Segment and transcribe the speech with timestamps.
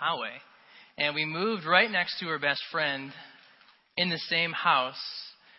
[0.00, 0.36] Poway.
[0.98, 3.12] And we moved right next to her best friend
[3.96, 4.94] in the same house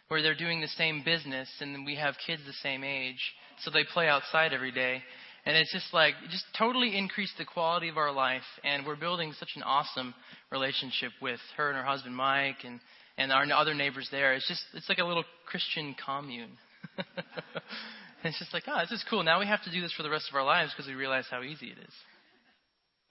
[0.07, 3.19] where they're doing the same business and we have kids the same age.
[3.63, 5.01] So they play outside every day.
[5.45, 8.43] And it's just like, just totally increased the quality of our life.
[8.63, 10.13] And we're building such an awesome
[10.52, 12.80] relationship with her and her husband, Mike, and,
[13.18, 14.34] and our other neighbors there.
[14.34, 16.52] It's just, it's like a little Christian commune.
[18.24, 19.24] it's just like, oh, this is cool.
[19.24, 21.26] Now we have to do this for the rest of our lives because we realize
[21.30, 21.94] how easy it is.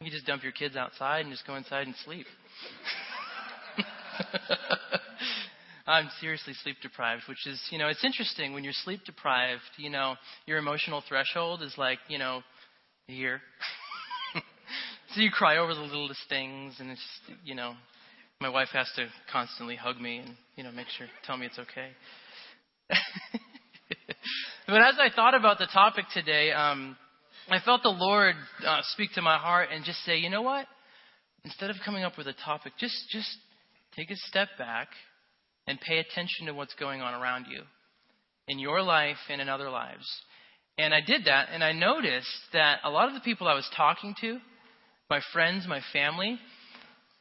[0.00, 2.26] You just dump your kids outside and just go inside and sleep.
[5.86, 9.88] I'm seriously sleep deprived, which is, you know, it's interesting when you're sleep deprived, you
[9.88, 12.42] know, your emotional threshold is like, you know,
[13.06, 13.40] here.
[15.14, 17.74] so you cry over the littlest things and it's, just, you know,
[18.40, 21.58] my wife has to constantly hug me and, you know, make sure, tell me it's
[21.58, 21.88] okay.
[24.66, 26.96] but as I thought about the topic today, um,
[27.48, 28.34] I felt the Lord
[28.66, 30.66] uh, speak to my heart and just say, you know what?
[31.44, 33.28] Instead of coming up with a topic, just just
[33.94, 34.88] take a step back
[35.66, 37.62] and pay attention to what's going on around you
[38.48, 40.06] in your life and in other lives.
[40.78, 43.68] And I did that, and I noticed that a lot of the people I was
[43.76, 44.38] talking to,
[45.08, 46.38] my friends, my family,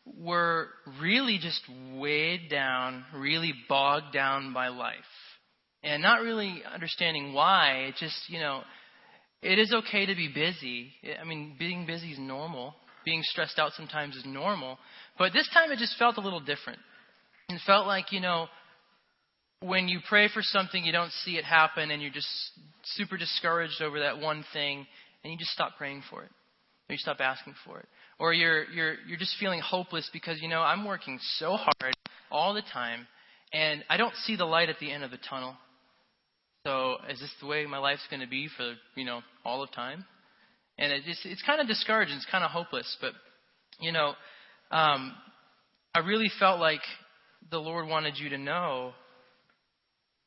[0.05, 1.61] were really just
[1.95, 4.95] weighed down, really bogged down by life.
[5.83, 7.85] And not really understanding why.
[7.89, 8.61] It just, you know,
[9.41, 10.91] it is okay to be busy.
[11.21, 12.75] I mean, being busy is normal.
[13.03, 14.79] Being stressed out sometimes is normal.
[15.17, 16.79] But this time it just felt a little different.
[17.49, 18.47] It felt like, you know,
[19.61, 22.27] when you pray for something, you don't see it happen, and you're just
[22.83, 24.85] super discouraged over that one thing,
[25.23, 26.31] and you just stop praying for it.
[26.89, 27.87] Or you stop asking for it.
[28.19, 31.93] Or you're, you're, you're just feeling hopeless because, you know, I'm working so hard
[32.31, 33.07] all the time,
[33.53, 35.55] and I don't see the light at the end of the tunnel.
[36.65, 39.71] So is this the way my life's going to be for, you know, all of
[39.71, 40.03] time?
[40.79, 42.15] And it just, it's kind of discouraging.
[42.15, 42.97] It's kind of hopeless.
[42.99, 43.11] But,
[43.79, 44.13] you know,
[44.71, 45.13] um,
[45.93, 46.81] I really felt like
[47.51, 48.93] the Lord wanted you to know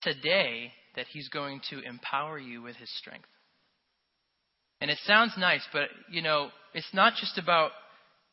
[0.02, 3.26] today that He's going to empower you with His strength.
[4.80, 7.72] And it sounds nice, but, you know, it's not just about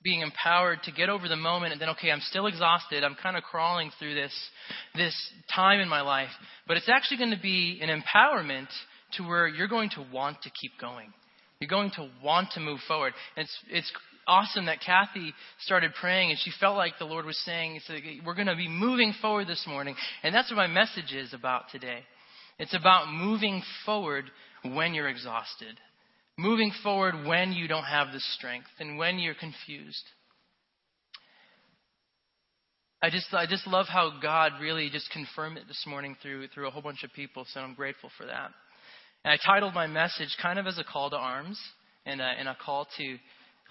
[0.05, 3.03] being empowered to get over the moment and then okay i'm still exhausted.
[3.03, 4.33] I'm kind of crawling through this
[4.93, 5.15] this
[5.53, 6.29] time in my life.
[6.67, 8.67] But it's actually going to be an empowerment
[9.13, 11.11] to where you're going to want to keep going.
[11.59, 13.13] You're going to want to move forward.
[13.35, 13.91] And it's it's
[14.27, 17.79] awesome that kathy started praying and she felt like the lord was saying
[18.25, 19.95] we're going to be moving forward this morning.
[20.23, 21.99] And that's what my message is about today.
[22.59, 24.25] It's about moving forward
[24.63, 25.79] when you're exhausted
[26.37, 30.03] moving forward when you don't have the strength and when you're confused.
[33.01, 36.67] I just I just love how God really just confirmed it this morning through through
[36.67, 38.51] a whole bunch of people, so I'm grateful for that.
[39.23, 41.59] And I titled my message kind of as a call to arms
[42.05, 43.17] and a, and a call to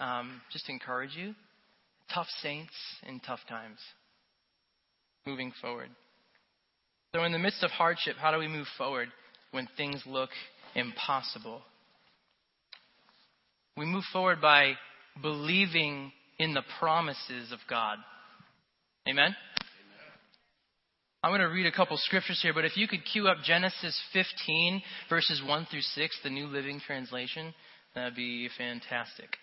[0.03, 1.33] um, just encourage you.
[2.13, 2.73] Tough saints
[3.07, 3.79] in tough times.
[5.25, 5.89] Moving forward.
[7.13, 9.07] So, in the midst of hardship, how do we move forward
[9.51, 10.29] when things look
[10.75, 11.61] impossible?
[13.77, 14.73] We move forward by
[15.21, 17.97] believing in the promises of God.
[19.07, 19.35] Amen?
[21.21, 23.99] I'm going to read a couple scriptures here, but if you could cue up Genesis
[24.13, 27.53] 15, verses 1 through 6, the New Living Translation,
[27.93, 29.35] that'd be fantastic.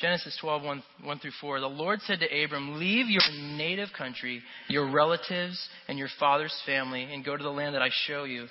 [0.00, 1.60] Genesis 12, 1, 1, through 4.
[1.60, 3.22] The Lord said to Abram, Leave your
[3.56, 7.90] native country, your relatives, and your father's family, and go to the land that I
[8.06, 8.46] show you.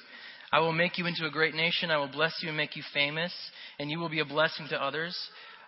[0.52, 1.92] I will make you into a great nation.
[1.92, 3.34] I will bless you and make you famous,
[3.80, 5.16] and you will be a blessing to others.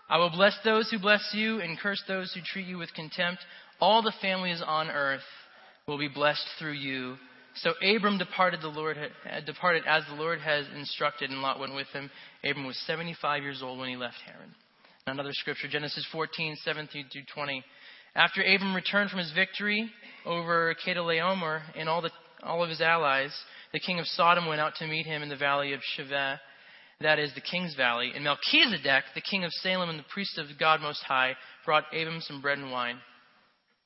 [0.09, 3.41] I will bless those who bless you and curse those who treat you with contempt.
[3.81, 5.21] All the families on earth
[5.87, 7.17] will be blessed through you.
[7.55, 8.97] So Abram departed the Lord
[9.45, 12.09] departed as the Lord has instructed, and Lot went with him.
[12.43, 14.55] Abram was 75 years old when he left Haran.
[15.07, 17.63] Another scripture, Genesis 14, 17 through 20.
[18.15, 19.89] After Abram returned from his victory
[20.25, 22.11] over Chedorlaomer and all, the,
[22.43, 23.35] all of his allies,
[23.73, 26.39] the king of Sodom went out to meet him in the valley of Shaveh,
[27.01, 28.11] that is the king's valley.
[28.13, 31.35] And Melchizedek, the king of Salem and the priest of God Most High,
[31.65, 32.97] brought Abram some bread and wine.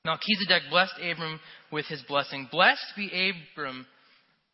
[0.06, 1.39] Melchizedek blessed Abram
[1.72, 2.48] with his blessing.
[2.51, 3.86] Blessed be Abram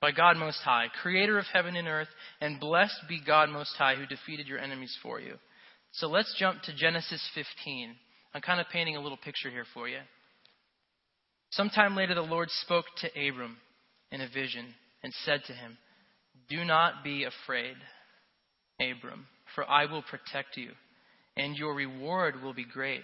[0.02, 2.10] by God Most High, creator of heaven and earth,
[2.42, 5.36] and blessed be God Most High who defeated your enemies for you.
[5.94, 7.96] So let's jump to Genesis 15.
[8.34, 10.00] I'm kind of painting a little picture here for you.
[11.52, 13.58] Sometime later, the Lord spoke to Abram
[14.12, 14.66] in a vision
[15.04, 15.78] and said to him,
[16.50, 17.76] Do not be afraid,
[18.80, 20.72] Abram, for I will protect you,
[21.38, 23.02] and your reward will be great.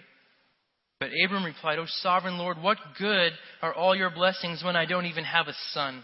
[0.98, 5.06] But Abram replied, O sovereign Lord, what good are all your blessings when I don't
[5.06, 6.02] even have a son?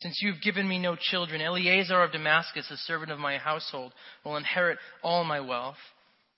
[0.00, 3.92] Since you've given me no children, Eleazar of Damascus, a servant of my household,
[4.24, 5.76] will inherit all my wealth.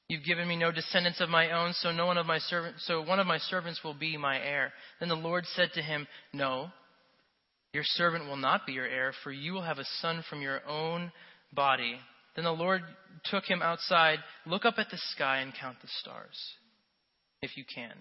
[0.08, 3.00] You've given me no descendants of my own, so no one of my servants, so
[3.02, 4.72] one of my servants will be my heir.
[5.00, 6.68] Then the Lord said to him, No,
[7.74, 10.66] your servant will not be your heir, for you will have a son from your
[10.66, 11.10] own
[11.52, 11.96] body.
[12.36, 12.82] Then the Lord
[13.24, 14.20] took him outside.
[14.46, 16.38] Look up at the sky and count the stars,
[17.42, 17.92] if you can.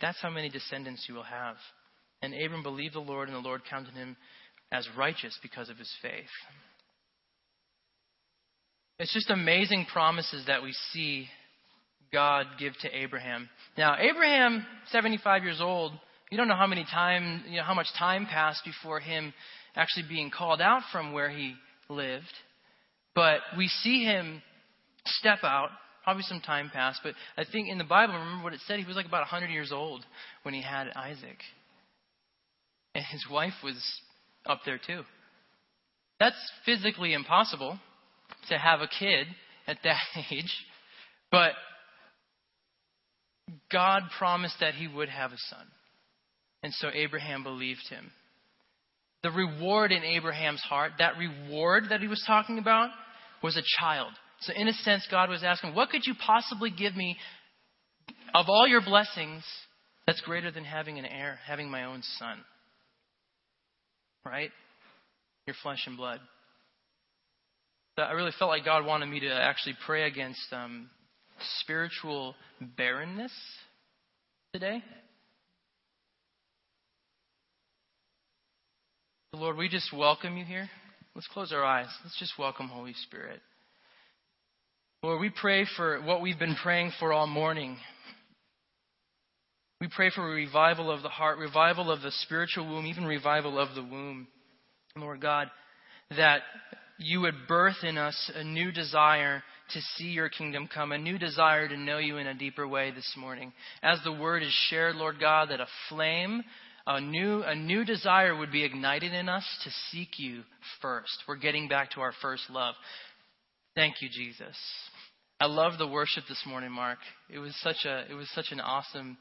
[0.00, 1.56] That's how many descendants you will have.
[2.22, 4.16] And Abram believed the Lord, and the Lord counted him
[4.72, 6.12] as righteous because of his faith.
[8.98, 11.28] It's just amazing promises that we see
[12.12, 13.48] God give to Abraham.
[13.78, 15.92] Now, Abraham, 75 years old,
[16.30, 19.34] you don't know how many time, you know, how much time passed before him
[19.74, 21.54] actually being called out from where he
[21.88, 22.32] lived.
[23.14, 24.42] But we see him
[25.04, 25.70] step out.
[26.04, 28.78] Probably some time passed, but I think in the Bible, remember what it said?
[28.78, 30.04] He was like about 100 years old
[30.44, 31.38] when he had Isaac.
[32.94, 33.76] And his wife was
[34.46, 35.02] up there too.
[36.18, 37.78] That's physically impossible
[38.48, 39.26] to have a kid
[39.66, 40.00] at that
[40.30, 40.52] age,
[41.30, 41.52] but
[43.70, 45.66] God promised that he would have a son.
[46.62, 48.10] And so Abraham believed him.
[49.22, 52.90] The reward in Abraham's heart, that reward that he was talking about,
[53.42, 54.12] was a child.
[54.40, 57.16] So, in a sense, God was asking, What could you possibly give me
[58.34, 59.44] of all your blessings
[60.06, 62.38] that's greater than having an heir, having my own son?
[64.24, 64.50] Right?
[65.46, 66.20] Your flesh and blood.
[67.98, 70.88] I really felt like God wanted me to actually pray against um,
[71.60, 73.32] spiritual barrenness
[74.54, 74.82] today.
[79.40, 80.68] Lord, we just welcome you here.
[81.14, 81.86] Let's close our eyes.
[82.04, 83.40] Let's just welcome Holy Spirit.
[85.02, 87.78] Lord, we pray for what we've been praying for all morning.
[89.80, 93.58] We pray for a revival of the heart, revival of the spiritual womb, even revival
[93.58, 94.28] of the womb.
[94.94, 95.50] Lord God,
[96.18, 96.42] that
[96.98, 101.16] you would birth in us a new desire to see your kingdom come, a new
[101.16, 103.54] desire to know you in a deeper way this morning.
[103.82, 106.42] As the word is shared, Lord God, that a flame,
[106.86, 110.42] a new, a new desire would be ignited in us to seek you
[110.80, 111.24] first.
[111.28, 112.74] We're getting back to our first love.
[113.74, 114.56] Thank you, Jesus.
[115.38, 116.98] I love the worship this morning, Mark.
[117.28, 119.16] It was such a, it was such an awesome,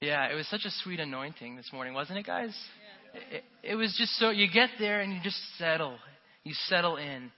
[0.00, 2.54] yeah, it was such a sweet anointing this morning, wasn't it, guys?
[3.14, 3.38] Yeah.
[3.38, 5.96] It, it was just so, you get there and you just settle.
[6.44, 7.30] You settle in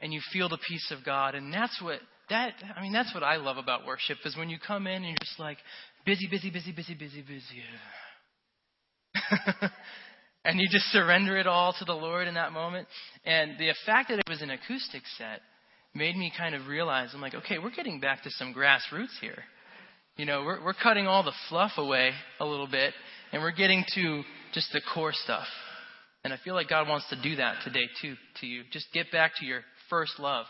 [0.00, 1.34] and you feel the peace of God.
[1.34, 4.58] And that's what that I mean that's what I love about worship is when you
[4.64, 5.58] come in and you're just like
[6.04, 7.62] busy, busy, busy, busy, busy, busy.
[10.44, 12.88] and you just surrender it all to the Lord in that moment.
[13.24, 15.40] And the fact that it was an acoustic set
[15.94, 19.44] made me kind of realize I'm like, okay, we're getting back to some grassroots here.
[20.16, 22.92] You know, we're we're cutting all the fluff away a little bit
[23.32, 24.22] and we're getting to
[24.52, 25.46] just the core stuff.
[26.24, 28.62] And I feel like God wants to do that today too to you.
[28.70, 30.46] Just get back to your first love.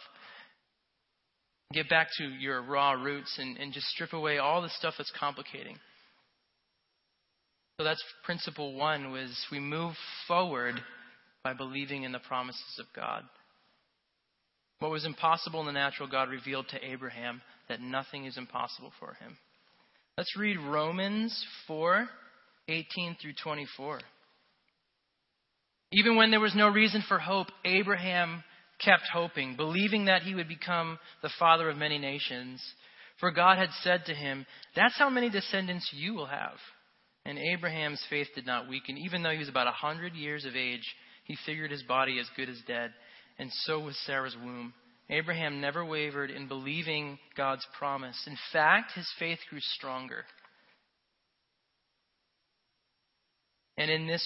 [1.72, 5.12] Get back to your raw roots and, and just strip away all the stuff that's
[5.18, 5.78] complicating.
[7.82, 9.94] So that's principle one was we move
[10.28, 10.80] forward
[11.42, 13.24] by believing in the promises of God.
[14.78, 19.14] What was impossible in the natural, God revealed to Abraham that nothing is impossible for
[19.14, 19.36] him.
[20.16, 22.06] Let's read Romans 4
[22.68, 23.98] 18 through 24.
[25.90, 28.44] Even when there was no reason for hope, Abraham
[28.80, 32.62] kept hoping, believing that he would become the father of many nations.
[33.18, 34.46] For God had said to him,
[34.76, 36.58] That's how many descendants you will have.
[37.24, 38.98] And Abraham's faith did not weaken.
[38.98, 40.86] Even though he was about a hundred years of age,
[41.24, 42.92] he figured his body as good as dead.
[43.38, 44.74] And so was Sarah's womb.
[45.08, 48.16] Abraham never wavered in believing God's promise.
[48.26, 50.24] In fact, his faith grew stronger.
[53.76, 54.22] And in this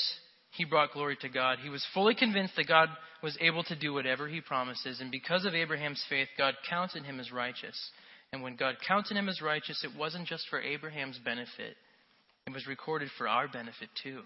[0.53, 1.59] he brought glory to God.
[1.63, 2.89] He was fully convinced that God
[3.23, 5.01] was able to do whatever he promises.
[5.01, 7.79] And because of Abraham's faith, God counted him as righteous.
[8.33, 11.77] And when God counted him as righteous, it wasn't just for Abraham's benefit,
[12.47, 14.21] it was recorded for our benefit too,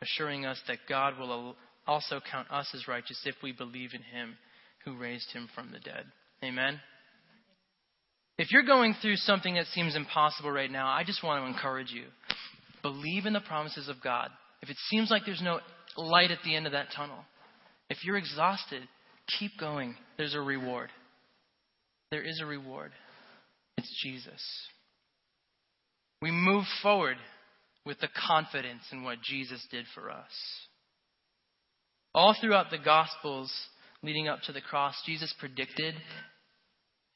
[0.00, 1.56] assuring us that God will
[1.86, 4.36] also count us as righteous if we believe in him
[4.84, 6.04] who raised him from the dead.
[6.44, 6.80] Amen.
[8.38, 11.90] If you're going through something that seems impossible right now, I just want to encourage
[11.92, 12.04] you.
[12.82, 14.30] Believe in the promises of God
[14.62, 15.60] if it seems like there's no
[15.96, 17.18] light at the end of that tunnel,
[17.90, 18.82] if you're exhausted,
[19.38, 19.96] keep going.
[20.16, 20.90] There's a reward.
[22.10, 22.92] There is a reward.
[23.76, 24.40] It's Jesus.
[26.22, 27.16] We move forward
[27.84, 30.30] with the confidence in what Jesus did for us.
[32.14, 33.52] All throughout the Gospels
[34.02, 35.94] leading up to the cross, Jesus predicted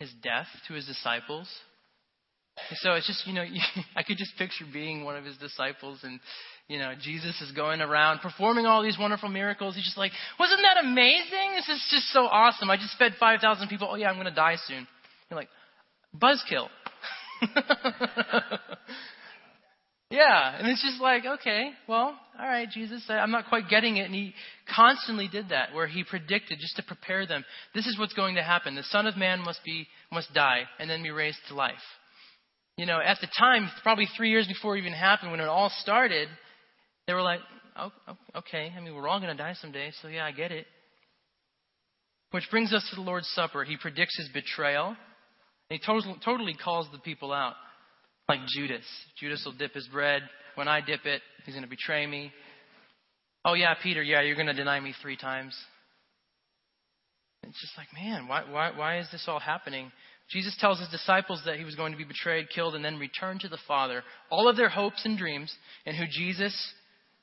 [0.01, 1.49] his death to his disciples.
[2.77, 3.45] So it's just, you know,
[3.97, 6.19] I could just picture being one of his disciples and
[6.69, 9.77] you know, Jesus is going around performing all these wonderful miracles.
[9.77, 11.55] He's just like, wasn't that amazing?
[11.55, 12.69] This is just so awesome.
[12.71, 13.89] I just fed 5,000 people.
[13.89, 14.85] Oh, yeah, I'm going to die soon.
[15.31, 15.49] You're like,
[16.19, 16.67] buzzkill.
[20.11, 24.07] yeah, and it's just like, okay, well, all right, Jesus, I'm not quite getting it.
[24.07, 24.35] And he
[24.75, 27.45] constantly did that, where he predicted just to prepare them.
[27.75, 28.75] This is what's going to happen.
[28.75, 31.75] The Son of Man must be must die and then be raised to life.
[32.77, 35.73] You know, at the time, probably three years before it even happened, when it all
[35.79, 36.29] started,
[37.07, 37.41] they were like,
[37.79, 40.53] oh, oh okay, I mean, we're all going to die someday, so yeah, I get
[40.53, 40.67] it.
[42.33, 43.65] Which brings us to the Lord's Supper.
[43.65, 44.97] He predicts his betrayal.
[45.69, 47.55] He totally, totally calls the people out,
[48.29, 48.85] like Judas.
[49.19, 50.23] Judas will dip his bread.
[50.55, 52.33] When I dip it, he's going to betray me.
[53.45, 55.57] Oh, yeah, Peter, yeah, you're going to deny me three times.
[57.43, 59.93] It's just like, man, why, why, why is this all happening?
[60.31, 63.39] Jesus tells his disciples that he was going to be betrayed, killed, and then return
[63.41, 64.03] to the Father.
[64.31, 65.55] All of their hopes and dreams,
[65.85, 66.55] and who Jesus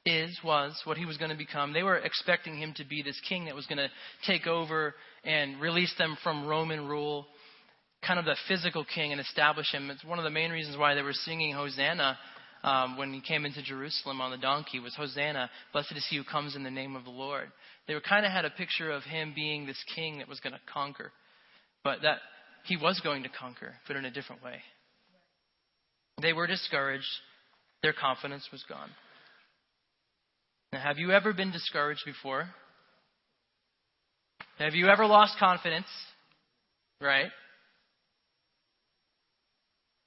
[0.06, 1.74] is, was, what he was going to become.
[1.74, 3.90] They were expecting him to be this king that was going to
[4.26, 4.96] take over
[5.26, 7.26] and release them from Roman rule,
[8.06, 9.90] kind of the physical king, and establish him.
[9.90, 12.18] It's one of the main reasons why they were singing Hosanna
[12.64, 16.24] um, when he came into Jerusalem on the donkey was Hosanna, blessed is he who
[16.24, 17.52] comes in the name of the Lord.
[17.88, 20.54] They were kind of had a picture of him being this king that was going
[20.54, 21.12] to conquer,
[21.84, 22.20] but that
[22.64, 24.62] he was going to conquer, but in a different way.
[26.22, 27.04] They were discouraged.
[27.82, 28.90] Their confidence was gone.
[30.72, 32.48] Now, have you ever been discouraged before?
[34.58, 35.88] Have you ever lost confidence?
[37.02, 37.30] Right?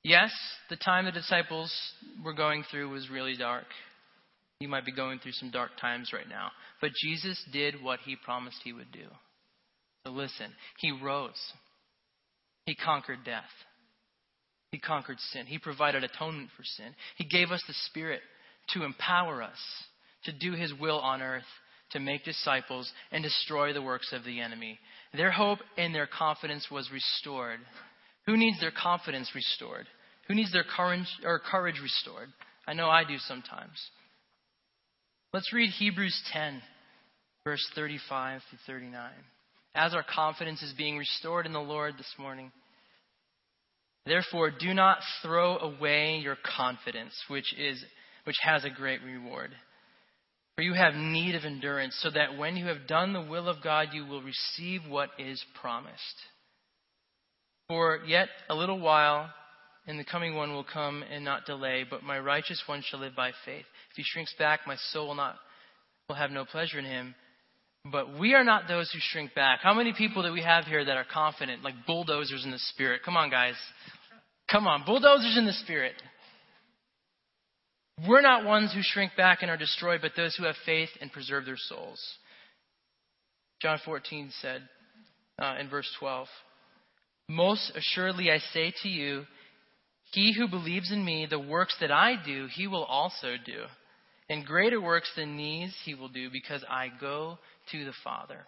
[0.06, 0.30] Yes,
[0.70, 1.74] the time the disciples
[2.24, 3.64] were going through was really dark.
[4.60, 6.52] You might be going through some dark times right now.
[6.80, 9.08] But Jesus did what he promised he would do.
[10.06, 11.32] So listen, he rose.
[12.66, 13.50] He conquered death.
[14.70, 15.44] He conquered sin.
[15.46, 16.94] He provided atonement for sin.
[17.16, 18.20] He gave us the Spirit
[18.74, 19.58] to empower us
[20.22, 21.42] to do his will on earth,
[21.90, 24.78] to make disciples, and destroy the works of the enemy.
[25.16, 27.58] Their hope and their confidence was restored.
[28.26, 29.88] Who needs their confidence restored?
[30.28, 32.28] Who needs their courage, or courage restored?
[32.66, 33.90] I know I do sometimes.
[35.32, 36.62] Let's read Hebrews 10,
[37.44, 39.10] verse 35 through 39.
[39.74, 42.50] As our confidence is being restored in the Lord this morning.
[44.06, 47.84] Therefore, do not throw away your confidence, which is
[48.24, 49.50] which has a great reward.
[50.56, 53.62] For you have need of endurance, so that when you have done the will of
[53.62, 55.94] God, you will receive what is promised.
[57.68, 59.28] For yet a little while,
[59.86, 63.14] and the coming one will come and not delay, but my righteous one shall live
[63.14, 63.64] by faith.
[63.90, 65.36] If he shrinks back, my soul will not
[66.08, 67.14] will have no pleasure in him.
[67.90, 69.60] But we are not those who shrink back.
[69.62, 73.02] How many people do we have here that are confident, like bulldozers in the spirit?
[73.04, 73.54] Come on, guys.
[74.50, 75.94] Come on, bulldozers in the spirit.
[78.06, 81.12] We're not ones who shrink back and are destroyed, but those who have faith and
[81.12, 82.00] preserve their souls.
[83.60, 84.62] John 14 said
[85.40, 86.26] uh, in verse 12,
[87.28, 89.24] Most assuredly I say to you,
[90.16, 93.64] he who believes in me, the works that I do, he will also do.
[94.30, 97.36] And greater works than these he will do because I go
[97.70, 98.46] to the Father.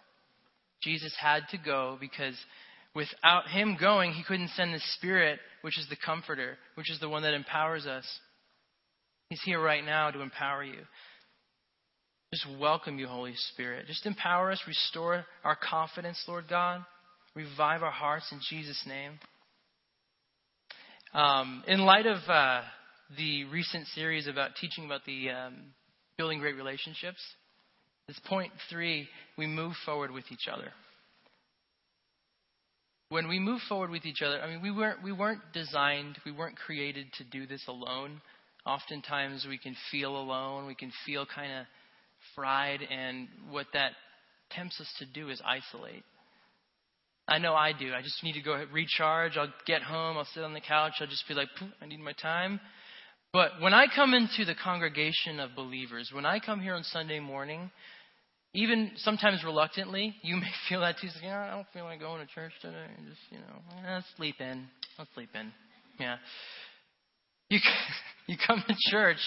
[0.81, 2.33] Jesus had to go because
[2.95, 7.07] without him going, he couldn't send the Spirit, which is the comforter, which is the
[7.07, 8.05] one that empowers us.
[9.29, 10.81] He's here right now to empower you.
[12.33, 13.85] Just welcome you, Holy Spirit.
[13.85, 16.83] Just empower us, restore our confidence, Lord God.
[17.35, 19.19] Revive our hearts in Jesus' name.
[21.13, 22.61] Um, in light of uh,
[23.17, 25.55] the recent series about teaching about the um,
[26.17, 27.19] building great relationships,
[28.07, 30.71] this point three, we move forward with each other.
[33.09, 36.31] When we move forward with each other, I mean, we weren't we weren't designed, we
[36.31, 38.21] weren't created to do this alone
[38.65, 41.65] oftentimes we can feel alone, we can feel kind of
[42.35, 43.91] fried, and what that
[44.51, 46.03] tempts us to do is isolate.
[47.29, 47.93] I know I do.
[47.93, 49.37] I just need to go recharge.
[49.37, 50.17] I'll get home.
[50.17, 50.93] I'll sit on the couch.
[50.99, 51.47] I'll just be like,
[51.81, 52.59] I need my time.
[53.31, 57.19] But when I come into the congregation of believers, when I come here on Sunday
[57.19, 57.69] morning,
[58.55, 61.07] even sometimes reluctantly, you may feel that too.
[61.07, 62.87] Like, yeah, I don't feel like going to church today.
[63.07, 64.65] Just, you know, eh, sleep in.
[64.97, 65.51] I'll sleep in.
[65.99, 66.17] Yeah.
[67.49, 67.59] You,
[68.27, 69.17] you come to church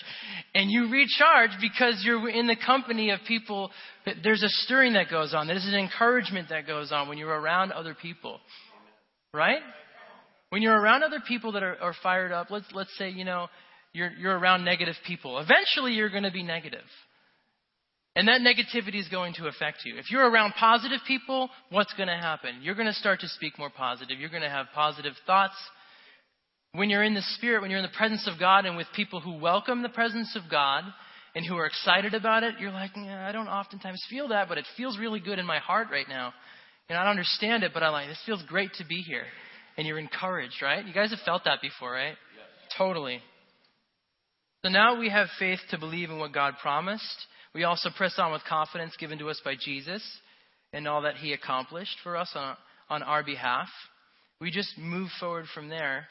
[0.54, 3.70] and you recharge because you're in the company of people.
[4.22, 5.46] There's a stirring that goes on.
[5.46, 8.40] There's an encouragement that goes on when you're around other people.
[9.34, 9.60] Right?
[10.50, 13.48] When you're around other people that are, are fired up, let's, let's say, you know,
[13.94, 15.38] you're, you're around negative people.
[15.38, 16.84] Eventually you're going to be negative.
[18.14, 19.96] And that negativity is going to affect you.
[19.96, 22.60] If you're around positive people, what's going to happen?
[22.60, 24.20] You're going to start to speak more positive.
[24.20, 25.54] You're going to have positive thoughts
[26.74, 29.20] when you're in the Spirit, when you're in the presence of God and with people
[29.20, 30.84] who welcome the presence of God
[31.34, 34.58] and who are excited about it, you're like, yeah, I don't oftentimes feel that, but
[34.58, 36.32] it feels really good in my heart right now.
[36.88, 39.24] And I don't understand it, but I'm like, this feels great to be here.
[39.76, 40.84] and you're encouraged, right?
[40.84, 42.16] You guys have felt that before, right?
[42.76, 43.20] Totally.
[44.64, 47.26] So now we have faith to believe in what God promised.
[47.54, 50.02] We also press on with confidence given to us by Jesus
[50.72, 52.56] and all that he accomplished for us on,
[52.88, 53.68] on our behalf.
[54.40, 56.06] We just move forward from there.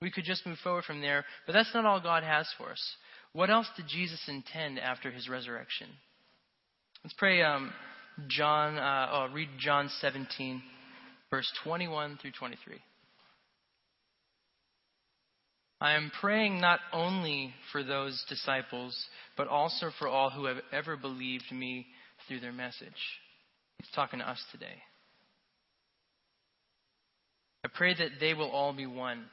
[0.00, 2.82] We could just move forward from there, but that's not all God has for us.
[3.32, 5.88] What else did Jesus intend after his resurrection?
[7.04, 7.42] Let's pray.
[7.42, 7.72] Um,
[8.28, 10.62] John, uh, oh, read John 17,
[11.30, 12.78] verse 21 through 23.
[15.80, 18.96] I am praying not only for those disciples,
[19.36, 21.86] but also for all who have ever believed me
[22.26, 22.88] through their message.
[23.78, 24.82] He's talking to us today.
[27.64, 29.26] I pray that they will all be one,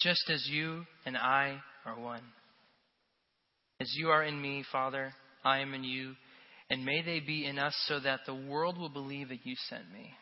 [0.00, 2.22] just as you and I are one.
[3.80, 5.12] As you are in me, Father,
[5.44, 6.14] I am in you,
[6.70, 9.90] and may they be in us so that the world will believe that you sent
[9.92, 10.12] me.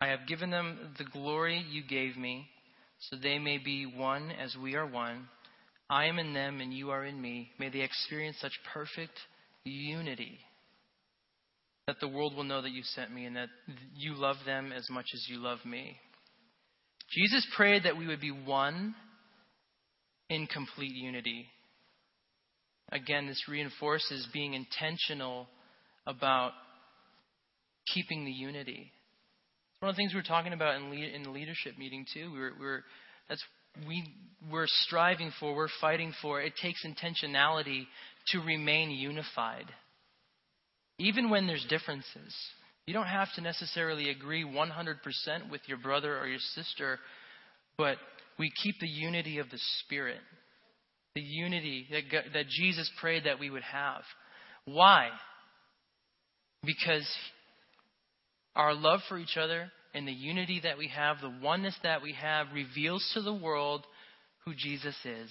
[0.00, 2.46] I have given them the glory you gave me,
[2.98, 5.28] so they may be one as we are one.
[5.90, 7.50] I am in them, and you are in me.
[7.58, 9.18] May they experience such perfect
[9.64, 10.38] unity
[11.86, 13.48] that the world will know that you sent me and that
[13.94, 15.96] you love them as much as you love me.
[17.14, 18.94] Jesus prayed that we would be one
[20.28, 21.46] in complete unity.
[22.90, 25.46] Again, this reinforces being intentional
[26.06, 26.52] about
[27.92, 28.90] keeping the unity.
[28.90, 32.32] It's one of the things we were talking about in, in the leadership meeting too.
[32.32, 32.84] We were, we were
[33.28, 33.42] that's
[33.86, 34.04] we
[34.50, 36.40] we're striving for, we're fighting for.
[36.40, 37.86] It takes intentionality
[38.28, 39.66] to remain unified,
[40.98, 42.34] even when there's differences.
[42.86, 46.98] You don't have to necessarily agree 100% with your brother or your sister,
[47.78, 47.96] but
[48.38, 50.20] we keep the unity of the Spirit
[51.14, 54.02] the unity that, God, that Jesus prayed that we would have.
[54.64, 55.10] Why?
[56.64, 57.08] Because
[58.56, 62.14] our love for each other and the unity that we have, the oneness that we
[62.14, 63.86] have, reveals to the world
[64.44, 65.30] who Jesus is.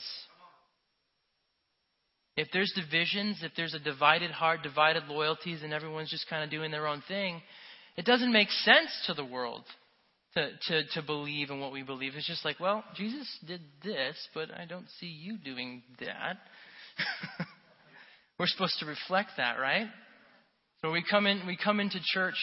[2.36, 6.50] If there's divisions, if there's a divided heart, divided loyalties, and everyone's just kind of
[6.50, 7.42] doing their own thing,
[7.96, 9.64] it doesn't make sense to the world
[10.34, 12.14] to, to, to believe in what we believe.
[12.16, 16.38] It's just like, well, Jesus did this, but I don't see you doing that.
[18.40, 19.88] We're supposed to reflect that, right?
[20.82, 22.36] So we come in, we come into church,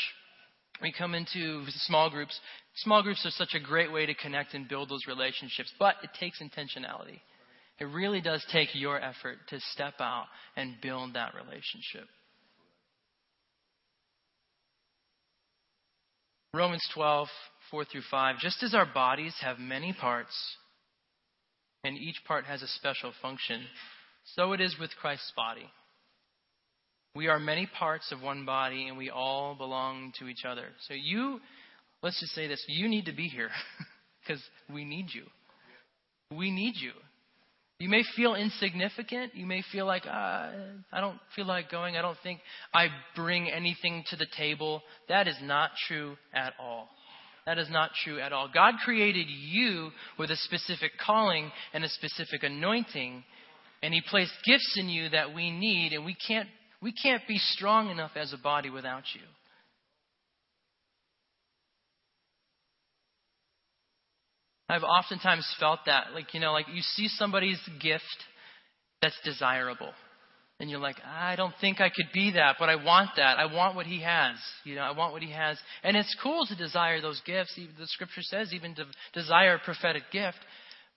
[0.80, 2.38] we come into small groups.
[2.76, 6.10] Small groups are such a great way to connect and build those relationships, but it
[6.18, 7.18] takes intentionality.
[7.80, 12.06] It really does take your effort to step out and build that relationship.
[16.52, 17.28] Romans 12,
[17.70, 18.38] 4 through 5.
[18.38, 20.34] Just as our bodies have many parts,
[21.84, 23.62] and each part has a special function,
[24.34, 25.70] so it is with Christ's body.
[27.14, 30.66] We are many parts of one body, and we all belong to each other.
[30.86, 31.40] So you,
[32.02, 33.50] let's just say this you need to be here
[34.22, 35.24] because we need you.
[36.36, 36.92] We need you.
[37.80, 39.34] You may feel insignificant.
[39.34, 40.50] You may feel like, uh,
[40.92, 41.96] I don't feel like going.
[41.96, 42.40] I don't think
[42.74, 44.82] I bring anything to the table.
[45.08, 46.88] That is not true at all.
[47.46, 48.50] That is not true at all.
[48.52, 53.24] God created you with a specific calling and a specific anointing,
[53.82, 56.50] and He placed gifts in you that we need, and we can't,
[56.82, 59.22] we can't be strong enough as a body without you.
[64.70, 66.08] I've oftentimes felt that.
[66.14, 68.04] Like, you know, like you see somebody's gift
[69.02, 69.92] that's desirable
[70.60, 73.38] and you're like, I don't think I could be that, but I want that.
[73.38, 74.36] I want what he has.
[74.64, 75.58] You know, I want what he has.
[75.82, 77.56] And it's cool to desire those gifts.
[77.56, 80.36] The scripture says even to desire a prophetic gift.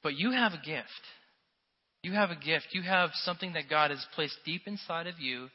[0.03, 0.89] But you have a gift.
[2.03, 2.67] You have a gift.
[2.73, 5.47] You have something that God has placed deep inside of you,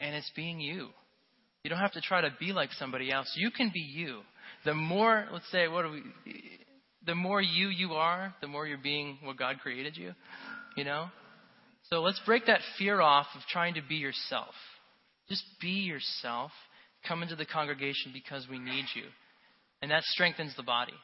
[0.00, 0.88] and it's being you.
[1.62, 3.30] You don't have to try to be like somebody else.
[3.36, 4.20] You can be you.
[4.64, 6.02] The more, let's say, what do we,
[7.06, 10.12] the more you you are, the more you're being what God created you.
[10.76, 11.06] You know?
[11.90, 14.54] So let's break that fear off of trying to be yourself.
[15.28, 16.50] Just be yourself.
[17.06, 19.04] Come into the congregation because we need you.
[19.80, 20.94] And that strengthens the body.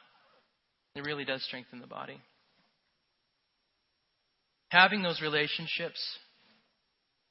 [0.94, 2.20] It really does strengthen the body.
[4.70, 6.00] Having those relationships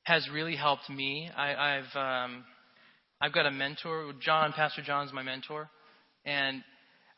[0.04, 1.30] has really helped me.
[1.36, 1.96] I, have
[2.30, 2.44] um,
[3.20, 4.14] I've got a mentor.
[4.22, 5.70] John, Pastor John's my mentor,
[6.26, 6.64] and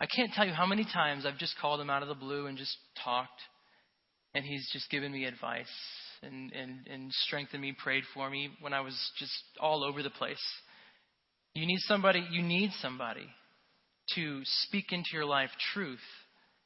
[0.04, 2.48] I can't tell you how many times I've just called him out of the blue
[2.48, 3.40] and just talked,
[4.36, 5.66] and he's just given me advice
[6.22, 10.10] and, and, and strengthened me, prayed for me when I was just all over the
[10.10, 10.44] place.
[11.56, 13.26] You need somebody, you need somebody
[14.16, 16.04] to speak into your life truth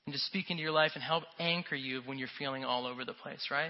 [0.08, 3.06] and to speak into your life and help anchor you when you're feeling all over
[3.06, 3.69] the place, right?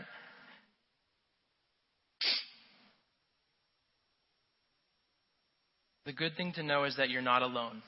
[6.05, 7.81] The good thing to know is that you're not alone.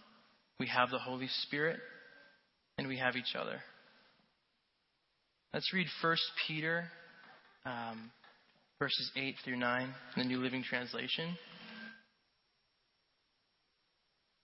[0.59, 1.79] We have the Holy Spirit,
[2.77, 3.61] and we have each other.
[5.53, 6.17] Let's read 1
[6.47, 6.85] Peter
[7.65, 8.11] um,
[8.77, 9.81] verses 8 through 9
[10.15, 11.37] in the New Living Translation.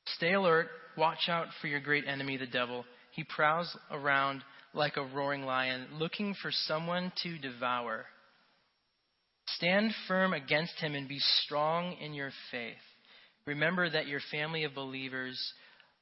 [0.07, 2.85] Stay alert, watch out for your great enemy, the devil.
[3.11, 4.41] He prowls around
[4.73, 8.05] like a roaring lion, looking for someone to devour.
[9.47, 12.73] Stand firm against him and be strong in your faith.
[13.45, 15.39] Remember that your family of believers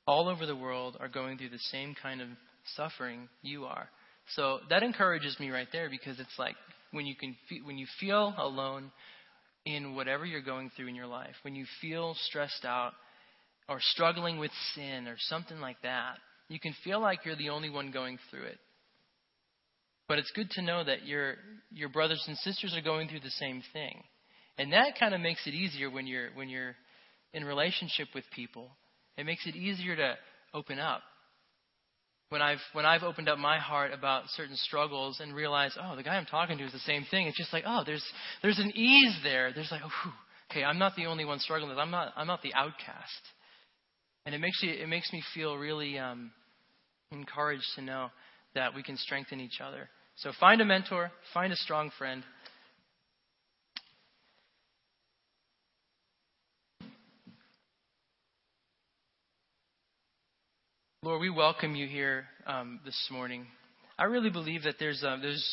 [0.05, 2.27] all over the world are going through the same kind of
[2.75, 3.89] suffering you are.
[4.35, 6.55] So that encourages me right there because it's like
[6.91, 8.91] when you can fe- when you feel alone
[9.65, 12.93] in whatever you're going through in your life, when you feel stressed out
[13.69, 16.17] or struggling with sin or something like that,
[16.49, 18.59] you can feel like you're the only one going through it.
[20.07, 21.35] But it's good to know that your
[21.71, 24.03] your brothers and sisters are going through the same thing.
[24.57, 26.75] And that kind of makes it easier when you're when you're
[27.33, 28.69] in relationship with people.
[29.17, 30.15] It makes it easier to
[30.53, 31.01] open up
[32.33, 36.01] when I've when I've opened up my heart about certain struggles and realized, oh, the
[36.01, 37.27] guy I'm talking to is the same thing.
[37.27, 38.03] It's just like, oh, there's
[38.41, 39.53] there's an ease there.
[39.53, 40.11] There's like, oh, whew,
[40.51, 41.77] okay, I'm not the only one struggling with.
[41.77, 41.83] This.
[41.83, 43.21] I'm not I'm not the outcast.
[44.25, 46.31] And it makes you it makes me feel really um,
[47.11, 48.09] encouraged to know
[48.55, 49.89] that we can strengthen each other.
[50.15, 52.23] So find a mentor, find a strong friend,
[61.03, 63.45] Lord, we welcome you here um, this morning.
[63.99, 65.45] I really believe that there's uh, there's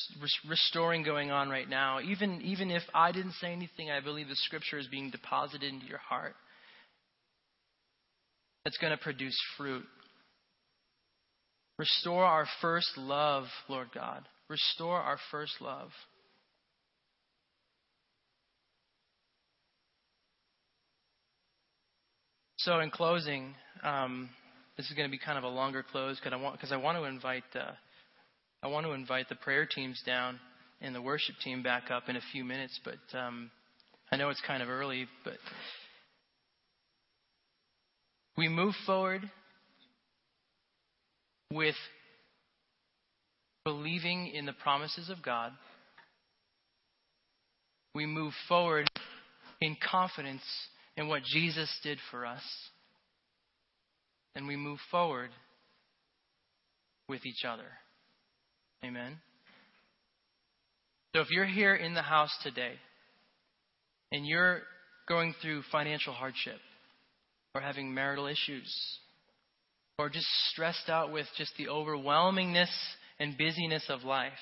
[0.48, 1.98] restoring going on right now.
[2.00, 5.86] Even even if I didn't say anything, I believe the Scripture is being deposited into
[5.86, 6.36] your heart.
[8.64, 9.82] That's going to produce fruit.
[11.80, 14.22] Restore our first love, Lord God.
[14.48, 15.90] Restore our first love.
[22.58, 23.56] So, in closing.
[23.82, 24.30] Um,
[24.80, 26.78] this is going to be kind of a longer close because I want because I
[26.78, 27.72] want to invite uh,
[28.62, 30.40] I want to invite the prayer teams down
[30.80, 32.80] and the worship team back up in a few minutes.
[32.82, 33.50] But um,
[34.10, 35.36] I know it's kind of early, but
[38.38, 39.30] we move forward
[41.52, 41.74] with
[43.66, 45.52] believing in the promises of God.
[47.94, 48.88] We move forward
[49.60, 50.40] in confidence
[50.96, 52.40] in what Jesus did for us
[54.34, 55.30] and we move forward
[57.08, 57.66] with each other.
[58.84, 59.18] Amen.
[61.14, 62.74] So if you're here in the house today
[64.12, 64.60] and you're
[65.08, 66.58] going through financial hardship
[67.54, 68.72] or having marital issues
[69.98, 72.70] or just stressed out with just the overwhelmingness
[73.18, 74.32] and busyness of life,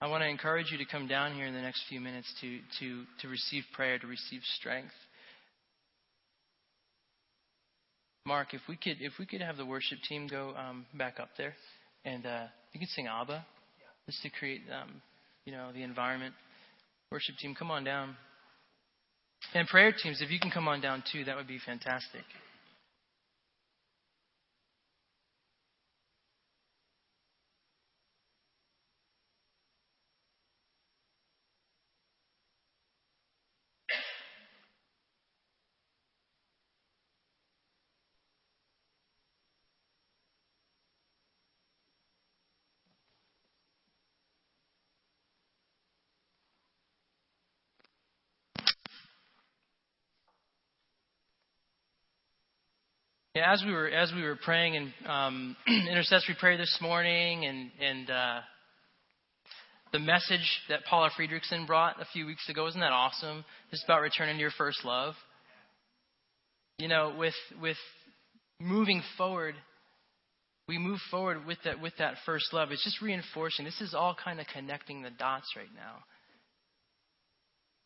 [0.00, 2.58] I want to encourage you to come down here in the next few minutes to,
[2.80, 4.92] to, to receive prayer, to receive strength.
[8.26, 11.28] Mark, if we could if we could have the worship team go um, back up
[11.38, 11.54] there,
[12.04, 13.46] and uh, you could sing Abba,
[14.06, 15.00] just to create um,
[15.44, 16.34] you know the environment.
[17.12, 18.16] Worship team, come on down.
[19.54, 22.24] And prayer teams, if you can come on down too, that would be fantastic.
[53.44, 58.10] As we were as we were praying in um, intercessory prayer this morning, and and
[58.10, 58.40] uh,
[59.92, 63.44] the message that Paula Friedrichsen brought a few weeks ago, isn't that awesome?
[63.70, 65.14] Just about returning to your first love.
[66.78, 67.76] You know, with with
[68.58, 69.54] moving forward,
[70.66, 72.72] we move forward with that with that first love.
[72.72, 73.66] It's just reinforcing.
[73.66, 76.04] This is all kind of connecting the dots right now.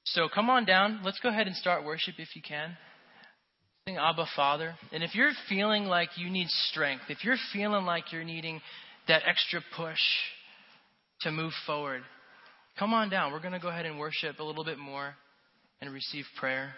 [0.04, 1.00] So come on down.
[1.04, 2.76] Let's go ahead and start worship if you can.
[3.88, 4.74] Abba Father.
[4.92, 8.60] And if you're feeling like you need strength, if you're feeling like you're needing
[9.08, 9.98] that extra push
[11.22, 12.02] to move forward,
[12.78, 13.32] come on down.
[13.32, 15.14] We're going to go ahead and worship a little bit more
[15.80, 16.74] and receive prayer.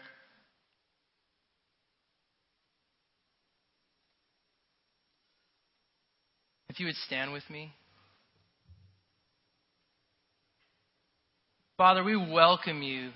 [6.68, 7.72] If you would stand with me.
[11.76, 13.10] Father, we welcome you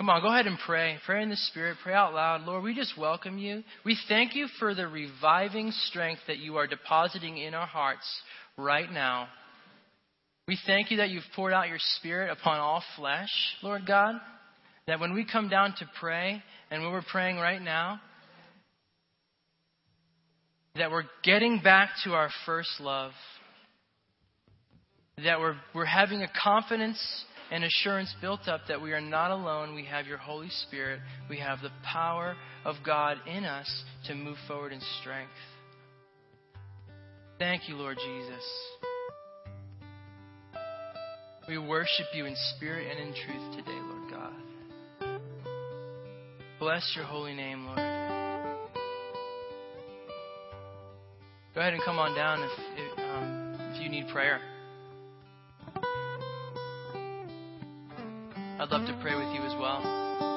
[0.00, 0.96] Come on, go ahead and pray.
[1.04, 1.76] Pray in the Spirit.
[1.82, 2.46] Pray out loud.
[2.46, 3.62] Lord, we just welcome you.
[3.84, 8.08] We thank you for the reviving strength that you are depositing in our hearts
[8.56, 9.28] right now.
[10.48, 13.28] We thank you that you've poured out your Spirit upon all flesh,
[13.62, 14.14] Lord God.
[14.86, 18.00] That when we come down to pray, and when we're praying right now,
[20.76, 23.12] that we're getting back to our first love,
[25.22, 26.98] that we're, we're having a confidence
[27.50, 29.74] and assurance built up that we are not alone.
[29.74, 31.00] We have your Holy Spirit.
[31.28, 33.68] We have the power of God in us
[34.06, 35.32] to move forward in strength.
[37.38, 38.44] Thank you, Lord Jesus.
[41.48, 45.20] We worship you in spirit and in truth today, Lord God.
[46.60, 47.78] Bless your holy name, Lord.
[51.54, 54.40] Go ahead and come on down if, if, um, if you need prayer.
[58.70, 60.29] Love to pray with you as well.